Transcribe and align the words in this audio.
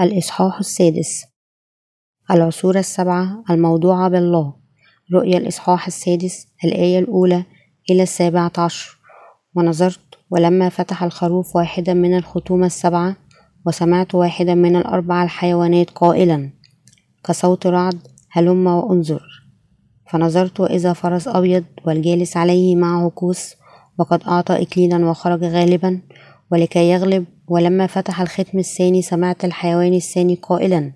الإصحاح 0.00 0.58
السادس. 0.58 1.24
العصور 2.30 2.78
السبعة 2.78 3.44
الموضوعة 3.50 4.08
بالله. 4.08 4.54
رؤيا 5.14 5.38
الإصحاح 5.38 5.86
السادس 5.86 6.46
الآية 6.64 6.98
الأولى 6.98 7.44
إلى 7.90 8.02
السابعة 8.02 8.52
عشر. 8.58 8.98
ونظرت 9.54 10.00
ولما 10.30 10.68
فتح 10.68 11.02
الخروف 11.02 11.56
واحدا 11.56 11.94
من 11.94 12.16
الختوم 12.16 12.64
السبعة 12.64 13.16
وسمعت 13.66 14.14
واحدا 14.14 14.54
من 14.54 14.76
الأربع 14.76 15.22
الحيوانات 15.22 15.90
قائلا 15.90 16.50
كصوت 17.24 17.66
رعد 17.66 17.98
هلم 18.30 18.66
وانظر 18.66 19.22
فنظرت 20.10 20.60
وإذا 20.60 20.92
فرس 20.92 21.28
أبيض 21.28 21.64
والجالس 21.86 22.36
عليه 22.36 22.76
معه 22.76 23.08
كوس 23.10 23.54
وقد 23.98 24.22
أعطى 24.22 24.62
إكليلا 24.62 25.06
وخرج 25.06 25.44
غالبا 25.44 26.02
ولكي 26.52 26.90
يغلب 26.90 27.24
ولما 27.48 27.86
فتح 27.86 28.20
الختم 28.20 28.58
الثاني 28.58 29.02
سمعت 29.02 29.44
الحيوان 29.44 29.94
الثاني 29.94 30.34
قائلا 30.34 30.92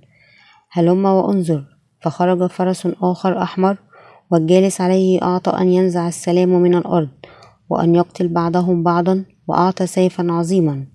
هلم 0.71 1.05
وأنظر؟ 1.05 1.65
فخرج 2.01 2.47
فرس 2.47 2.89
آخر 3.03 3.43
أحمر 3.43 3.79
والجالس 4.31 4.81
عليه 4.81 5.23
أعطى 5.23 5.51
أن 5.51 5.69
ينزع 5.69 6.09
السلام 6.09 6.49
من 6.49 6.75
الأرض 6.75 7.09
وأن 7.71 7.95
يقتل 7.95 8.29
بعضهم 8.29 8.83
بعضا 8.83 9.25
وأعطى 9.49 9.87
سيفا 9.87 10.33
عظيما. 10.33 10.87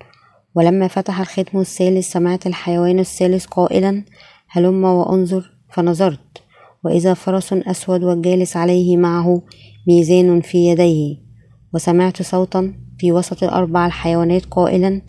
ولما 0.56 0.88
فتح 0.88 1.20
الختم 1.20 1.60
الثالث 1.60 2.12
سمعت 2.12 2.48
الحيوان 2.48 3.00
الثالث 3.00 3.46
قائلا 3.46 4.04
هلم 4.50 4.84
وأنظر؟ 4.84 5.58
فنظرت 5.70 6.42
وإذا 6.84 7.14
فرس 7.14 7.54
أسود 7.54 8.04
والجالس 8.04 8.58
عليه 8.58 8.98
معه 8.98 9.42
ميزان 9.88 10.42
في 10.42 10.58
يديه 10.58 11.18
وسمعت 11.74 12.22
صوتا 12.22 12.74
في 13.00 13.12
وسط 13.12 13.44
الأربع 13.44 13.86
الحيوانات 13.86 14.46
قائلا 14.46 15.02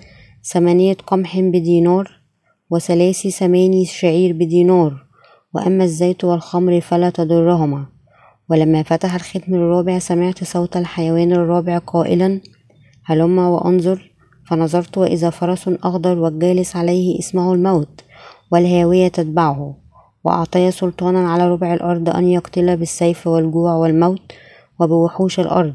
ثمانية 0.45 0.97
قمح 1.07 1.41
بدينار 1.41 2.21
وثلاث 2.71 3.27
ثماني 3.27 3.85
شعير 3.85 4.33
بدينار 4.33 5.05
وأما 5.55 5.85
الزيت 5.85 6.25
والخمر 6.25 6.81
فلا 6.81 7.11
تضرهما. 7.11 7.87
ولما 8.51 8.83
فتح 8.83 9.15
الختم 9.15 9.55
الرابع 9.55 9.99
سمعت 9.99 10.45
صوت 10.45 10.77
الحيوان 10.77 11.33
الرابع 11.33 11.79
قائلا 11.79 12.41
هلم 13.05 13.39
وأنظر. 13.39 14.13
فنظرت 14.47 14.99
وإذا 14.99 15.31
فرس 15.31 15.69
أخضر 15.69 16.19
والجالس 16.19 16.77
عليه 16.77 17.19
إسمه 17.19 17.55
الموت 17.55 18.05
والهاوية 18.53 19.09
تتبعه. 19.09 19.77
وأعطي 20.25 20.71
سلطانا 20.71 21.31
على 21.31 21.49
ربع 21.49 21.75
الأرض 21.75 22.09
أن 22.09 22.29
يقتل 22.29 22.77
بالسيف 22.77 23.27
والجوع 23.27 23.75
والموت 23.75 24.33
وبوحوش 24.81 25.41
الأرض. 25.41 25.75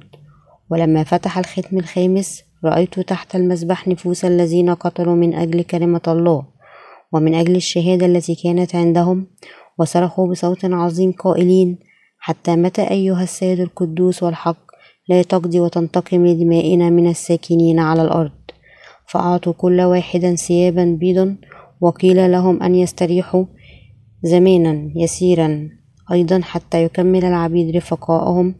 ولما 0.69 1.03
فتح 1.03 1.37
الختم 1.37 1.77
الخامس 1.77 2.43
رأيت 2.65 2.99
تحت 2.99 3.35
المسبح 3.35 3.87
نفوس 3.87 4.25
الذين 4.25 4.69
قتلوا 4.69 5.15
من 5.15 5.33
أجل 5.33 5.61
كلمة 5.61 6.01
الله 6.07 6.43
ومن 7.11 7.35
أجل 7.35 7.55
الشهادة 7.55 8.05
التي 8.05 8.35
كانت 8.35 8.75
عندهم 8.75 9.27
وصرخوا 9.79 10.27
بصوت 10.27 10.65
عظيم 10.65 11.11
قائلين 11.11 11.79
حتى 12.17 12.55
متى 12.55 12.81
أيها 12.81 13.23
السيد 13.23 13.59
القدوس 13.59 14.23
والحق 14.23 14.57
لا 15.09 15.21
تقضي 15.21 15.59
وتنتقم 15.59 16.25
لدمائنا 16.25 16.89
من 16.89 17.09
الساكنين 17.09 17.79
على 17.79 18.01
الأرض؟ 18.01 18.31
فأعطوا 19.07 19.53
كل 19.53 19.81
واحدا 19.81 20.35
ثيابا 20.35 20.97
بيضا 20.99 21.37
وقيل 21.81 22.31
لهم 22.31 22.63
أن 22.63 22.75
يستريحوا 22.75 23.45
زمانا 24.23 24.91
يسيرا 24.95 25.69
أيضا 26.11 26.41
حتى 26.41 26.83
يكمل 26.83 27.25
العبيد 27.25 27.75
رفقائهم 27.75 28.55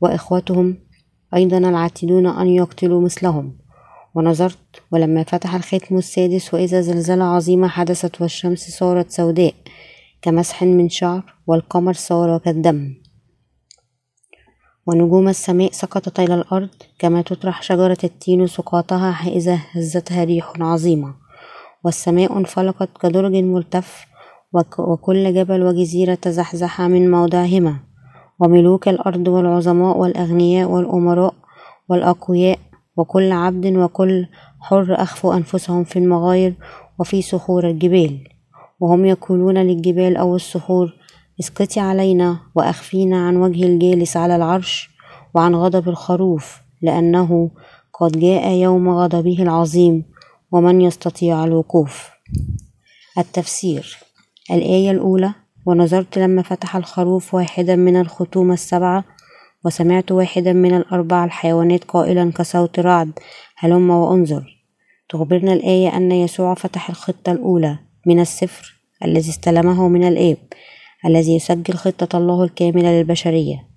وإخوتهم 0.00 0.76
أيضا 1.34 1.58
العاتدون 1.58 2.26
أن 2.26 2.46
يقتلوا 2.46 3.00
مثلهم. 3.00 3.58
ونظرت 4.14 4.58
ولما 4.92 5.22
فتح 5.22 5.54
الختم 5.54 5.96
السادس 5.96 6.54
وإذا 6.54 6.80
زلزلة 6.80 7.24
عظيمة 7.24 7.68
حدثت 7.68 8.20
والشمس 8.20 8.70
صارت 8.70 9.10
سوداء 9.10 9.54
كمسح 10.22 10.62
من 10.62 10.88
شعر 10.88 11.34
والقمر 11.46 11.92
صار 11.92 12.38
كالدم. 12.38 12.94
ونجوم 14.86 15.28
السماء 15.28 15.72
سقطت 15.72 16.20
إلى 16.20 16.34
الأرض 16.34 16.68
كما 16.98 17.22
تطرح 17.22 17.62
شجرة 17.62 17.98
التين 18.04 18.46
سقاطها 18.46 19.28
إذا 19.28 19.58
هزتها 19.72 20.24
ريح 20.24 20.52
عظيمة. 20.60 21.14
والسماء 21.84 22.38
انفلقت 22.38 22.88
كدرج 23.00 23.32
ملتف 23.32 24.06
وكل 24.78 25.34
جبل 25.34 25.62
وجزيرة 25.62 26.14
تزحزح 26.14 26.80
من 26.80 27.10
موضعهما. 27.10 27.87
وملوك 28.40 28.88
الأرض 28.88 29.28
والعظماء 29.28 29.96
والأغنياء 29.98 30.70
والأمراء 30.70 31.34
والأقوياء 31.88 32.58
وكل 32.96 33.32
عبد 33.32 33.66
وكل 33.66 34.26
حر 34.60 34.94
أخفوا 34.94 35.34
أنفسهم 35.34 35.84
في 35.84 35.98
المغاير 35.98 36.54
وفي 36.98 37.22
صخور 37.22 37.68
الجبال. 37.68 38.18
وهم 38.80 39.04
يقولون 39.04 39.58
للجبال 39.58 40.16
أو 40.16 40.36
الصخور 40.36 40.94
اسقطي 41.40 41.80
علينا 41.80 42.38
وأخفينا 42.54 43.26
عن 43.26 43.36
وجه 43.36 43.64
الجالس 43.64 44.16
على 44.16 44.36
العرش 44.36 44.90
وعن 45.34 45.54
غضب 45.54 45.88
الخروف 45.88 46.60
لأنه 46.82 47.50
قد 47.94 48.20
جاء 48.20 48.52
يوم 48.52 48.88
غضبه 48.88 49.42
العظيم 49.42 50.04
ومن 50.52 50.80
يستطيع 50.80 51.44
الوقوف. 51.44 52.10
التفسير. 53.18 53.98
الآية 54.50 54.90
الأولى 54.90 55.34
ونظرت 55.68 56.18
لما 56.18 56.42
فتح 56.42 56.76
الخروف 56.76 57.34
واحدا 57.34 57.76
من 57.76 58.00
الختوم 58.00 58.52
السبعة 58.52 59.04
وسمعت 59.64 60.12
واحدا 60.12 60.52
من 60.52 60.76
الأربع 60.76 61.24
الحيوانات 61.24 61.84
قائلا 61.84 62.32
كصوت 62.32 62.80
رعد 62.80 63.10
هلم 63.56 63.90
وأنظر. 63.90 64.64
تخبرنا 65.08 65.52
الآية 65.52 65.96
أن 65.96 66.12
يسوع 66.12 66.54
فتح 66.54 66.90
الخطة 66.90 67.32
الأولى 67.32 67.78
من 68.06 68.20
السفر 68.20 68.80
الذي 69.04 69.30
استلمه 69.30 69.88
من 69.88 70.08
الآب 70.08 70.36
الذي 71.06 71.36
يسجل 71.36 71.74
خطة 71.74 72.18
الله 72.18 72.44
الكاملة 72.44 72.90
للبشرية. 72.90 73.68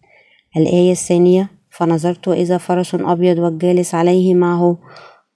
الآية 0.57 0.91
الثانية 0.91 1.49
فنظرت 1.69 2.27
وإذا 2.27 2.57
فرس 2.57 2.95
أبيض 2.95 3.39
والجالس 3.39 3.95
عليه 3.95 4.33
معه 4.33 4.77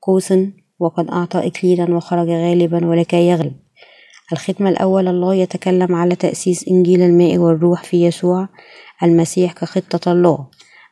قوس 0.01 0.33
وقد 0.79 1.09
أعطى 1.09 1.47
إكليلا 1.47 1.95
وخرج 1.95 2.29
غالبا 2.29 2.87
ولكي 2.87 3.27
يغلب. 3.27 3.64
الختم 4.31 4.67
الأول 4.67 5.07
الله 5.07 5.35
يتكلم 5.35 5.95
على 5.95 6.15
تأسيس 6.15 6.67
إنجيل 6.67 7.01
الماء 7.01 7.37
والروح 7.37 7.83
في 7.83 8.05
يسوع 8.05 8.47
المسيح 9.03 9.53
كخطة 9.53 10.11
الله 10.11 10.47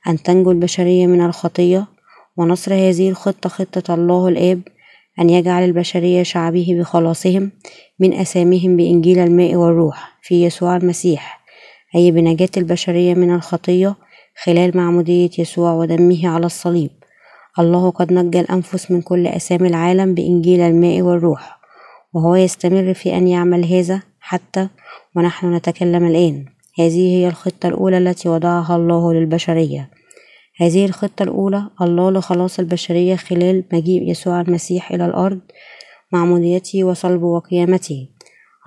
أن 0.07 0.23
تنجو 0.23 0.51
البشرية 0.51 1.07
من 1.07 1.25
الخطية 1.25 1.87
ونصر 2.37 2.73
هذه 2.73 3.09
الخطة 3.09 3.49
خطة 3.49 3.93
الله 3.93 4.27
الآب 4.27 4.61
أن 5.19 5.29
يجعل 5.29 5.63
البشرية 5.63 6.23
شعبه 6.23 6.77
بخلاصهم 6.79 7.51
من 7.99 8.13
أسامهم 8.13 8.77
بإنجيل 8.77 9.19
الماء 9.19 9.55
والروح 9.55 10.17
في 10.21 10.45
يسوع 10.45 10.77
المسيح 10.77 11.43
أي 11.95 12.11
بنجاة 12.11 12.49
البشرية 12.57 13.13
من 13.13 13.35
الخطية 13.35 13.95
خلال 14.43 14.77
معمودية 14.77 15.29
يسوع 15.39 15.73
ودمه 15.73 16.27
على 16.27 16.45
الصليب. 16.45 16.91
الله 17.59 17.89
قد 17.89 18.13
نجى 18.13 18.39
الأنفس 18.39 18.91
من 18.91 19.01
كل 19.01 19.27
أسامي 19.27 19.67
العالم 19.67 20.13
بإنجيل 20.13 20.61
الماء 20.61 21.01
والروح. 21.01 21.62
وهو 22.13 22.35
يستمر 22.35 22.93
في 22.93 23.17
أن 23.17 23.27
يعمل 23.27 23.65
هذا 23.65 24.01
حتى 24.19 24.67
ونحن 25.15 25.53
نتكلم 25.53 26.05
الآن. 26.05 26.45
هذه 26.79 27.15
هي 27.15 27.27
الخطة 27.27 27.67
الأولى 27.67 27.97
التي 27.97 28.29
وضعها 28.29 28.75
الله 28.75 29.13
للبشرية. 29.13 29.89
هذه 30.57 30.85
الخطة 30.85 31.23
الأولى 31.23 31.69
الله 31.81 32.11
لخلاص 32.11 32.59
البشرية 32.59 33.15
خلال 33.15 33.63
مجيء 33.73 34.09
يسوع 34.09 34.41
المسيح 34.41 34.91
إلى 34.91 35.05
الأرض 35.05 35.39
معموديته 36.11 36.83
وصلبه 36.83 37.27
وقيامته. 37.27 38.07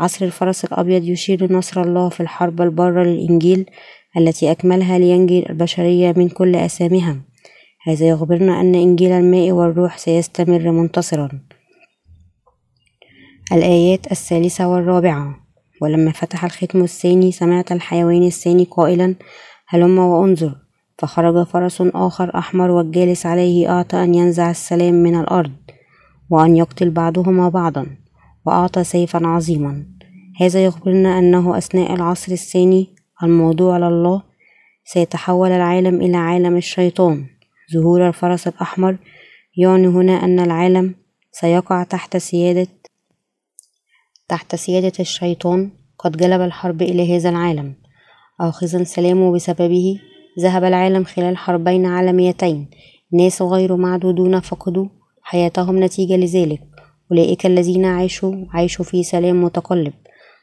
عصر 0.01 0.25
الفرس 0.25 0.65
الأبيض 0.65 1.05
يشير 1.05 1.47
لنصر 1.47 1.83
الله 1.83 2.09
في 2.09 2.21
الحرب 2.21 2.63
البارة 2.63 3.03
للإنجيل 3.03 3.67
التي 4.17 4.51
أكملها 4.51 4.99
لينجي 4.99 5.51
البشرية 5.51 6.15
من 6.17 6.29
كل 6.29 6.57
أسامها 6.57 7.17
هذا 7.87 8.09
يخبرنا 8.09 8.61
أن 8.61 8.75
إنجيل 8.75 9.13
الماء 9.13 9.53
والروح 9.53 9.99
سيستمر 9.99 10.71
منتصرا. 10.71 11.29
الآيات 13.53 14.13
الثالثة 14.13 14.69
والرابعة. 14.69 15.37
ولما 15.83 16.13
فتح 16.13 16.45
الختم 16.45 16.83
الثاني 16.83 17.33
سمعت 17.33 17.73
الحيوان 17.73 18.23
الثاني 18.23 18.65
قائلا 18.65 19.15
هلم 19.69 19.99
وأنظر. 19.99 20.55
فخرج 20.99 21.47
فرس 21.47 21.83
آخر 21.95 22.39
أحمر 22.39 22.71
والجالس 22.71 23.27
عليه 23.27 23.71
أعطى 23.71 24.05
أن 24.05 24.15
ينزع 24.15 24.51
السلام 24.51 24.95
من 24.95 25.21
الأرض 25.21 25.53
وأن 26.31 26.57
يقتل 26.57 26.91
بعضهما 26.91 27.49
بعضا 27.49 27.87
وأعطى 28.47 28.85
سيفا 28.85 29.27
عظيما. 29.27 29.87
هذا 30.41 30.65
يخبرنا 30.65 31.19
أنه 31.19 31.59
أثناء 31.59 31.95
العصر 31.95 32.33
الثاني 32.33 32.87
الموضوع 33.23 33.79
لله 33.79 34.23
سيتحول 34.85 35.51
العالم 35.51 36.01
إلى 36.01 36.17
عالم 36.17 36.57
الشيطان. 36.57 37.27
ظهور 37.75 38.09
الفرس 38.09 38.49
الأحمر 38.49 38.97
يعني 39.57 39.87
هنا 39.87 40.25
أن 40.25 40.41
العالم 40.41 40.95
سيقع 41.33 41.83
تحت 41.83 42.17
سيادة 42.17 42.69
تحت 44.29 44.55
سيادة 44.55 44.93
الشيطان 45.01 45.71
قد 45.99 46.17
جلب 46.17 46.41
الحرب 46.41 46.83
إلى 46.83 47.17
هذا 47.17 47.29
العالم. 47.29 47.75
آخذا 48.41 48.85
سلامه 48.85 49.33
بسببه 49.33 50.01
ذهب 50.41 50.65
العالم 50.65 51.05
خلال 51.05 51.37
حربين 51.37 51.87
عالميتين. 51.87 52.71
ناس 53.13 53.43
غير 53.43 53.77
معدودون 53.77 54.41
فقدوا 54.41 54.87
حياتهم 55.23 55.85
نتيجة 55.85 56.17
لذلك. 56.17 56.61
أولئك 57.11 57.47
الذين 57.47 57.85
عاشوا 57.85 58.35
عاشوا 58.51 58.85
في 58.85 59.03
سلام 59.03 59.45
متقلب. 59.45 59.93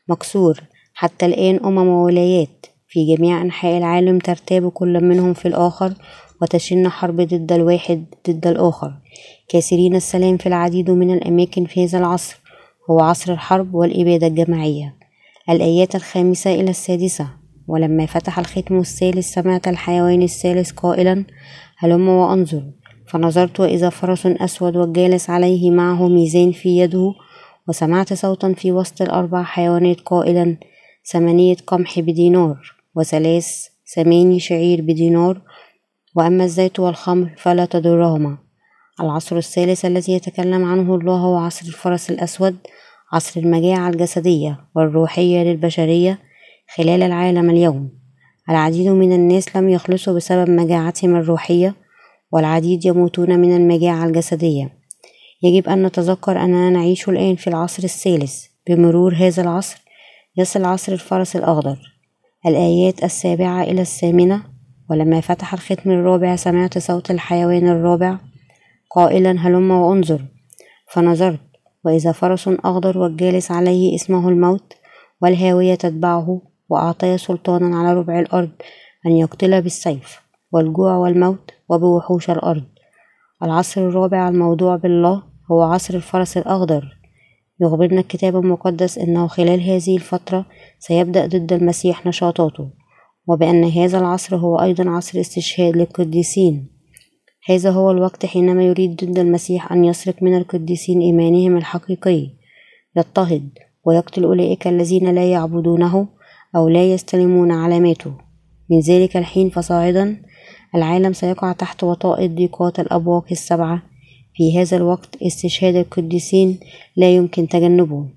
مكسور 0.10 0.62
حتى 0.94 1.26
الآن 1.26 1.60
أمم 1.66 1.88
وولايات 1.88 2.66
في 2.88 3.16
جميع 3.16 3.42
أنحاء 3.42 3.78
العالم 3.78 4.20
ترتاب 4.20 4.70
كل 4.70 5.04
منهم 5.04 5.34
في 5.34 5.48
الآخر 5.48 5.94
وتشن 6.42 6.90
حرب 6.90 7.22
ضد 7.22 7.52
الواحد 7.52 8.06
ضد 8.30 8.48
الآخر. 8.48 8.94
كاسرين 9.50 9.96
السلام 9.96 10.38
في 10.38 10.46
العديد 10.46 10.92
من 10.92 11.14
الأماكن 11.14 11.66
في 11.66 11.86
هذا 11.86 11.98
العصر. 11.98 12.43
هو 12.90 13.00
عصر 13.00 13.34
الحرب 13.34 13.74
والإبادة 13.74 14.28
الجماعية 14.28 14.96
الآيات 15.50 15.96
الخامسة 15.96 16.54
إلى 16.54 16.70
السادسة. 16.70 17.28
ولما 17.68 18.06
فتح 18.06 18.40
الختم 18.40 18.80
الثالث 18.80 19.34
سمعت 19.34 19.68
الحيوان 19.68 20.22
الثالث 20.22 20.72
قائلا 20.72 21.26
هلم 21.78 22.10
وأنظر؟ 22.10 22.64
فنظرت 23.08 23.60
وإذا 23.60 23.90
فرس 23.90 24.26
أسود 24.26 24.76
والجالس 24.76 25.30
عليه 25.30 25.72
معه 25.72 26.08
ميزان 26.08 26.52
في 26.52 26.78
يده 26.78 27.14
وسمعت 27.68 28.14
صوتا 28.14 28.54
في 28.54 28.72
وسط 28.72 29.02
الأربع 29.02 29.44
حيوانات 29.44 30.02
قائلا 30.02 30.58
ثمانية 31.12 31.56
قمح 31.68 32.00
بدينار 32.00 32.74
وثلاث 32.96 33.68
ثماني 33.96 34.40
شعير 34.40 34.82
بدينار 34.82 35.42
وأما 36.16 36.44
الزيت 36.44 36.80
والخمر 36.80 37.30
فلا 37.38 37.66
تضرهما. 37.66 38.38
العصر 39.02 39.38
الثالث 39.38 39.86
الذي 39.86 40.14
يتكلم 40.14 40.66
عنه 40.66 40.96
الله 40.96 41.16
هو 41.16 41.38
عصر 41.38 41.66
الفرس 41.66 42.10
الأسود 42.10 42.56
عصر 43.14 43.40
المجاعة 43.40 43.90
الجسدية 43.90 44.60
والروحية 44.76 45.44
للبشرية 45.44 46.20
خلال 46.76 47.04
العالم 47.04 47.50
اليوم. 47.50 47.90
العديد 48.50 48.88
من 48.88 49.14
الناس 49.14 49.56
لم 49.56 49.70
يخلصوا 49.70 50.16
بسبب 50.16 50.50
مجاعتهم 50.50 51.16
الروحية 51.16 51.76
والعديد 52.32 52.86
يموتون 52.86 53.40
من 53.40 53.56
المجاعة 53.56 54.06
الجسدية. 54.06 54.78
يجب 55.44 55.70
أن 55.70 55.86
نتذكر 55.86 56.44
أننا 56.44 56.70
نعيش 56.70 57.10
الآن 57.10 57.36
في 57.36 57.48
العصر 57.48 57.84
الثالث. 57.84 58.46
بمرور 58.68 59.16
هذا 59.16 59.44
العصر 59.44 59.78
يصل 60.38 60.66
عصر 60.66 60.92
الفرس 60.92 61.36
الأخضر. 61.36 61.78
الآيات 62.46 63.04
السابعة 63.04 63.64
إلى 63.64 63.82
الثامنة 63.82 64.44
ولما 64.90 65.22
فتح 65.22 65.54
الختم 65.54 65.92
الرابع 65.92 66.36
سمعت 66.36 66.78
صوت 66.78 67.12
الحيوان 67.12 67.68
الرابع. 67.68 68.18
قائلا 68.96 69.32
هلم 69.32 69.72
وانظر. 69.72 70.22
فنظرت 70.92 71.40
وإذا 71.86 72.12
فرس 72.12 72.48
أخضر 72.48 72.98
والجالس 72.98 73.52
عليه 73.52 73.96
اسمه 73.96 74.30
الموت 74.30 74.74
والهاوية 75.22 75.76
تتبعه 75.76 76.42
وأعطي 76.70 77.18
سلطانا 77.18 77.78
على 77.78 77.94
ربع 77.94 78.20
الأرض 78.20 78.52
أن 79.06 79.12
يقتل 79.12 79.62
بالسيف 79.62 80.22
والجوع 80.52 80.96
والموت 80.96 81.52
وبوحوش 81.70 82.30
الأرض. 82.30 82.64
العصر 83.44 83.82
الرابع 83.82 84.30
الموضوع 84.30 84.76
بالله 84.76 85.24
هو 85.52 85.62
عصر 85.62 85.94
الفرس 85.94 86.38
الأخضر 86.38 86.98
يخبرنا 87.62 88.00
الكتاب 88.00 88.36
المقدس 88.36 88.98
أنه 88.98 89.28
خلال 89.28 89.62
هذه 89.62 89.96
الفترة 89.96 90.46
سيبدأ 90.80 91.26
ضد 91.26 91.54
المسيح 91.54 92.06
نشاطاته 92.06 92.70
وبأن 93.28 93.64
هذا 93.64 94.00
العصر 94.00 94.36
هو 94.36 94.62
أيضا 94.62 94.90
عصر 94.90 95.20
استشهاد 95.20 95.78
للقديسين. 95.78 96.73
هذا 97.50 97.70
هو 97.70 97.92
الوقت 97.92 98.26
حينما 98.26 98.64
يريد 98.64 99.06
ضد 99.06 99.20
المسيح 99.20 99.72
أن 99.72 99.86
يسرق 99.86 100.24
من 100.24 100.38
القديسين 100.38 101.02
إيمانهم 101.02 101.58
الحقيقي. 101.58 102.30
يضطهد 102.98 103.50
ويقتل 103.86 104.24
أولئك 104.24 104.68
الذين 104.68 105.16
لا 105.16 105.32
يعبدونه 105.32 106.08
أو 106.56 106.70
لا 106.70 106.84
يستلمون 106.94 107.52
علاماته. 107.52 108.14
من 108.70 108.80
ذلك 108.80 109.18
الحين 109.18 109.50
فصاعدا 109.50 110.22
العالم 110.76 111.14
سيقع 111.14 111.52
تحت 111.52 111.84
وطاء 111.84 112.28
ضيقات 112.28 112.80
الأبواق 112.80 113.26
السبعة. 113.32 113.84
في 114.36 114.60
هذا 114.60 114.78
الوقت 114.78 115.16
استشهاد 115.22 115.76
القديسين 115.76 116.60
لا 116.96 117.16
يمكن 117.16 117.48
تجنبه. 117.48 118.10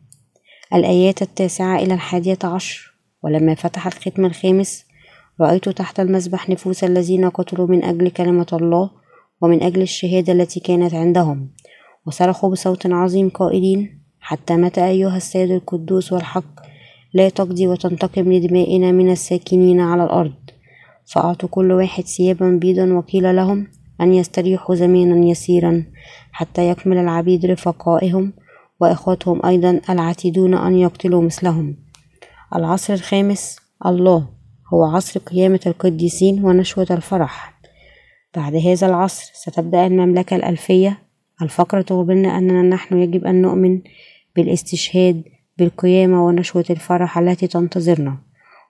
الآيات 0.74 1.22
التاسعة 1.22 1.78
إلى 1.78 1.94
الحادية 1.94 2.38
عشر. 2.44 2.92
ولما 3.22 3.54
فتح 3.54 3.86
الختم 3.86 4.24
الخامس 4.24 4.84
رأيت 5.40 5.68
تحت 5.68 6.00
المسبح 6.00 6.50
نفوس 6.50 6.84
الذين 6.84 7.28
قتلوا 7.28 7.66
من 7.66 7.84
أجل 7.84 8.10
كلمة 8.10 8.46
الله. 8.52 9.05
ومن 9.40 9.62
أجل 9.62 9.82
الشهادة 9.82 10.32
التي 10.32 10.60
كانت 10.60 10.94
عندهم. 10.94 11.50
وصرخوا 12.06 12.50
بصوت 12.50 12.86
عظيم 12.86 13.28
قائلين 13.28 14.00
حتى 14.20 14.56
متى 14.56 14.86
أيها 14.86 15.16
السيد 15.16 15.50
القدوس 15.50 16.12
والحق 16.12 16.66
لا 17.14 17.28
تقضي 17.28 17.66
وتنتقم 17.66 18.32
لدمائنا 18.32 18.92
من 18.92 19.10
الساكنين 19.10 19.80
على 19.80 20.04
الأرض؟ 20.04 20.34
فأعطوا 21.06 21.48
كل 21.48 21.72
واحد 21.72 22.04
ثيابا 22.04 22.50
بيضا 22.50 22.92
وقيل 22.92 23.36
لهم 23.36 23.66
أن 24.00 24.14
يستريحوا 24.14 24.74
زمانا 24.74 25.26
يسيرا 25.26 25.84
حتى 26.32 26.68
يكمل 26.68 26.96
العبيد 26.96 27.46
رفقائهم 27.46 28.32
وإخوتهم 28.80 29.46
أيضا 29.46 29.80
العتيدون 29.90 30.54
أن 30.54 30.74
يقتلوا 30.74 31.22
مثلهم. 31.22 31.76
العصر 32.54 32.92
الخامس 32.92 33.56
الله 33.86 34.28
هو 34.74 34.84
عصر 34.84 35.20
قيامة 35.20 35.60
القديسين 35.66 36.44
ونشوة 36.44 36.86
الفرح. 36.90 37.55
بعد 38.36 38.54
هذا 38.54 38.86
العصر 38.86 39.30
ستبدأ 39.34 39.86
المملكة 39.86 40.36
الألفية 40.36 40.98
الفقرة 41.42 41.82
تخبرنا 41.82 42.38
أننا 42.38 42.62
نحن 42.62 42.98
يجب 42.98 43.24
أن 43.24 43.42
نؤمن 43.42 43.80
بالاستشهاد 44.36 45.24
بالقيامة 45.58 46.26
ونشوة 46.26 46.64
الفرح 46.70 47.18
التي 47.18 47.46
تنتظرنا 47.46 48.18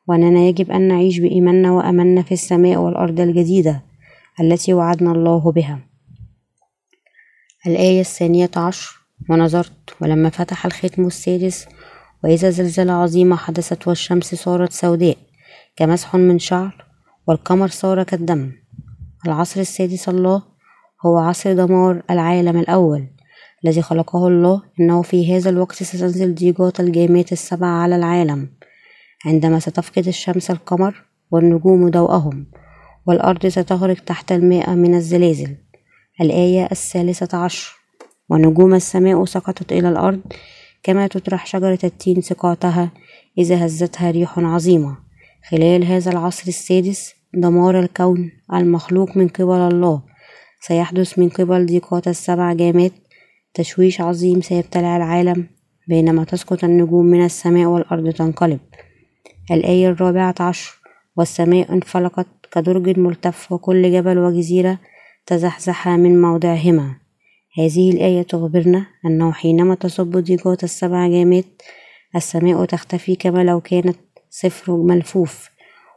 وأننا 0.08 0.40
يجب 0.40 0.70
أن 0.70 0.88
نعيش 0.88 1.18
بإيماننا 1.18 1.72
وأملنا 1.72 2.22
في 2.22 2.32
السماء 2.32 2.76
والأرض 2.76 3.20
الجديدة 3.20 3.82
التي 4.40 4.74
وعدنا 4.74 5.12
الله 5.12 5.52
بها. 5.52 5.78
الآية 7.66 8.00
الثانية 8.00 8.50
عشر 8.56 8.98
ونظرت 9.30 9.96
ولما 10.00 10.30
فتح 10.30 10.66
الختم 10.66 11.06
السادس 11.06 11.66
وإذا 12.24 12.50
زلزلة 12.50 12.92
عظيمة 12.92 13.36
حدثت 13.36 13.88
والشمس 13.88 14.34
صارت 14.34 14.72
سوداء 14.72 15.16
كمسح 15.76 16.16
من 16.16 16.38
شعر 16.38 16.84
والقمر 17.26 17.68
صار 17.68 18.02
كالدم 18.02 18.52
العصر 19.26 19.60
السادس 19.60 20.08
الله 20.08 20.42
هو 21.06 21.18
عصر 21.18 21.52
دمار 21.52 22.02
العالم 22.10 22.56
الأول 22.56 23.06
الذي 23.64 23.82
خلقه 23.82 24.28
الله. 24.28 24.62
إنه 24.80 25.02
في 25.02 25.36
هذا 25.36 25.50
الوقت 25.50 25.82
ستنزل 25.82 26.34
ضيقات 26.34 26.80
الجامات 26.80 27.32
السبع 27.32 27.66
على 27.66 27.96
العالم 27.96 28.48
عندما 29.24 29.58
ستفقد 29.58 30.08
الشمس 30.08 30.50
القمر 30.50 31.04
والنجوم 31.30 31.90
ضوءهم 31.90 32.46
والأرض 33.06 33.46
ستغرق 33.46 33.98
تحت 33.98 34.32
الماء 34.32 34.70
من 34.70 34.94
الزلازل. 34.94 35.56
الآية 36.20 36.68
الثالثة 36.72 37.38
عشر 37.38 37.76
ونجوم 38.30 38.74
السماء 38.74 39.24
سقطت 39.24 39.72
إلى 39.72 39.88
الأرض 39.88 40.20
كما 40.82 41.06
تطرح 41.06 41.46
شجرة 41.46 41.78
التين 41.84 42.20
سقاطها 42.20 42.90
إذا 43.38 43.66
هزتها 43.66 44.10
ريح 44.10 44.38
عظيمة. 44.38 44.96
خلال 45.50 45.84
هذا 45.84 46.10
العصر 46.10 46.48
السادس 46.48 47.15
دمار 47.36 47.80
الكون 47.80 48.30
المخلوق 48.52 49.16
من 49.16 49.28
قبل 49.28 49.74
الله 49.74 50.02
سيحدث 50.60 51.18
من 51.18 51.28
قبل 51.28 51.66
ضيقات 51.66 52.08
السبع 52.08 52.52
جامات 52.52 52.92
تشويش 53.54 54.00
عظيم 54.00 54.40
سيبتلع 54.40 54.96
العالم 54.96 55.46
بينما 55.88 56.24
تسقط 56.24 56.64
النجوم 56.64 57.06
من 57.06 57.24
السماء 57.24 57.66
والأرض 57.66 58.12
تنقلب. 58.12 58.60
الآية 59.50 59.88
الرابعة 59.88 60.34
عشر 60.40 60.78
والسماء 61.16 61.72
انفلقت 61.72 62.26
كدرج 62.52 62.98
ملتف 62.98 63.52
وكل 63.52 63.92
جبل 63.92 64.18
وجزيرة 64.18 64.78
تزحزحا 65.26 65.96
من 65.96 66.20
موضعهما. 66.20 66.96
هذه 67.58 67.90
الآية 67.90 68.22
تخبرنا 68.22 68.86
أنه 69.06 69.32
حينما 69.32 69.74
تصب 69.74 70.16
ضيقات 70.16 70.64
السبع 70.64 71.08
جامات 71.08 71.62
السماء 72.16 72.64
تختفي 72.64 73.16
كما 73.16 73.44
لو 73.44 73.60
كانت 73.60 73.96
صفر 74.30 74.76
ملفوف. 74.76 75.55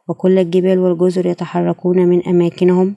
وكل 0.09 0.39
الجبال 0.39 0.79
والجزر 0.79 1.25
يتحركون 1.25 1.97
من 1.97 2.27
أماكنهم 2.27 2.95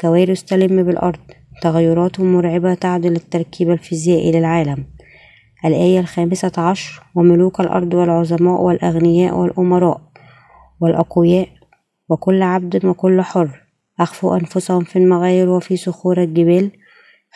كوارث 0.00 0.42
تلم 0.42 0.82
بالأرض 0.82 1.18
تغيرات 1.62 2.20
مرعبة 2.20 2.74
تعدل 2.74 3.16
التركيب 3.16 3.70
الفيزيائي 3.70 4.32
للعالم. 4.32 4.84
الآية 5.64 6.00
الخامسة 6.00 6.52
عشر 6.58 7.02
وملوك 7.14 7.60
الأرض 7.60 7.94
والعظماء 7.94 8.62
والأغنياء 8.62 9.36
والأمراء 9.36 10.00
والأقوياء 10.80 11.48
وكل 12.08 12.42
عبد 12.42 12.84
وكل 12.84 13.22
حر 13.22 13.62
أخفوا 14.00 14.36
أنفسهم 14.36 14.84
في 14.84 14.96
المغاير 14.96 15.48
وفي 15.48 15.76
صخور 15.76 16.22
الجبال 16.22 16.70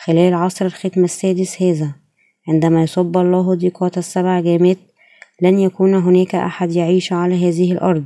خلال 0.05 0.33
عصر 0.33 0.65
الختم 0.65 1.03
السادس 1.03 1.61
هذا. 1.61 1.95
عندما 2.47 2.83
يصب 2.83 3.17
الله 3.17 3.55
ضيقات 3.55 3.97
السبع 3.97 4.39
جامات 4.39 4.77
لن 5.41 5.59
يكون 5.59 5.95
هناك 5.95 6.35
أحد 6.35 6.71
يعيش 6.71 7.13
على 7.13 7.49
هذه 7.49 7.71
الأرض. 7.71 8.05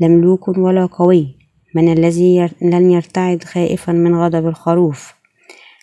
لا 0.00 0.08
ملوك 0.08 0.48
ولا 0.48 0.86
قوي 0.86 1.36
من 1.74 1.92
الذي 1.92 2.50
لن 2.62 2.90
يرتعد 2.90 3.44
خائفا 3.44 3.92
من 3.92 4.14
غضب 4.14 4.46
الخروف. 4.46 5.14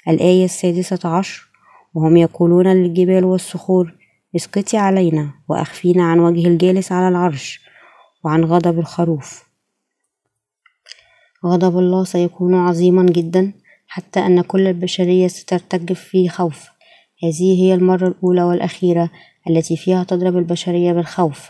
الآية 0.07 0.45
السادسة 0.45 1.09
عشر 1.09 1.47
وهم 1.93 2.17
يقولون 2.17 2.67
للجبال 2.67 3.25
والصخور 3.25 3.93
اسقطي 4.35 4.77
علينا 4.77 5.33
وأخفينا 5.49 6.03
عن 6.03 6.19
وجه 6.19 6.47
الجالس 6.47 6.91
على 6.91 7.07
العرش 7.07 7.61
وعن 8.23 8.43
غضب 8.43 8.79
الخروف. 8.79 9.43
غضب 11.45 11.77
الله 11.77 12.03
سيكون 12.03 12.55
عظيما 12.55 13.03
جدا 13.03 13.53
حتى 13.87 14.19
أن 14.19 14.41
كل 14.41 14.67
البشرية 14.67 15.27
سترتجف 15.27 15.99
في 15.99 16.29
خوف. 16.29 16.69
هذه 17.23 17.63
هي 17.63 17.73
المرة 17.73 18.07
الأولى 18.07 18.43
والأخيرة 18.43 19.09
التي 19.49 19.77
فيها 19.77 20.03
تضرب 20.03 20.37
البشرية 20.37 20.93
بالخوف. 20.93 21.49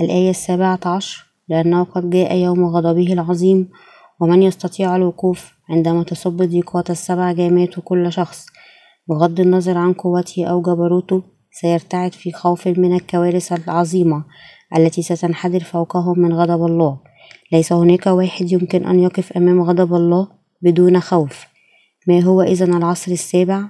الآية 0.00 0.30
السابعة 0.30 0.80
عشر 0.86 1.27
لأنه 1.48 1.84
قد 1.84 2.10
جاء 2.10 2.36
يوم 2.36 2.64
غضبه 2.64 3.12
العظيم 3.12 3.68
ومن 4.20 4.42
يستطيع 4.42 4.96
الوقوف 4.96 5.52
عندما 5.68 6.02
تصب 6.02 6.42
ضيقات 6.42 6.90
السبع 6.90 7.32
جامات 7.32 7.80
كل 7.84 8.12
شخص 8.12 8.46
بغض 9.08 9.40
النظر 9.40 9.78
عن 9.78 9.92
قوته 9.92 10.44
أو 10.44 10.62
جبروته 10.62 11.22
سيرتعد 11.50 12.12
في 12.12 12.32
خوف 12.32 12.68
من 12.68 12.94
الكوارث 12.94 13.52
العظيمة 13.52 14.24
التي 14.76 15.02
ستنحدر 15.02 15.60
فوقهم 15.60 16.18
من 16.18 16.32
غضب 16.32 16.66
الله. 16.66 16.98
ليس 17.52 17.72
هناك 17.72 18.06
واحد 18.06 18.52
يمكن 18.52 18.86
أن 18.86 19.00
يقف 19.00 19.32
أمام 19.32 19.62
غضب 19.62 19.94
الله 19.94 20.28
بدون 20.62 21.00
خوف. 21.00 21.46
ما 22.08 22.20
هو 22.20 22.42
إذا 22.42 22.64
العصر 22.64 23.12
السابع؟ 23.12 23.64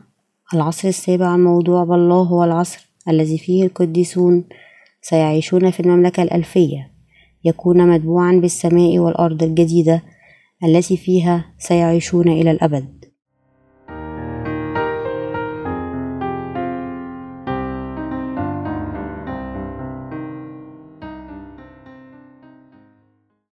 العصر 0.55 0.89
السابع 0.89 1.35
الموضوع 1.35 1.85
بالله 1.85 2.23
هو 2.23 2.45
العصر 2.45 2.89
الذي 3.09 3.39
فيه 3.39 3.65
القديسون 3.65 4.45
سيعيشون 5.03 5.71
في 5.71 5.81
المملكة 5.81 6.23
الألفية. 6.23 6.98
يكون 7.49 7.89
متبوعا 7.89 8.33
بالسماء 8.33 8.99
والأرض 8.99 9.43
الجديدة 9.43 10.03
التي 10.65 10.97
فيها 10.97 11.55
سيعيشون 11.59 12.29
إلى 12.29 12.51
الأبد. 12.51 12.98